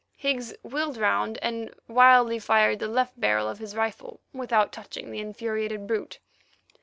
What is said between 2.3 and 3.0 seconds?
fired the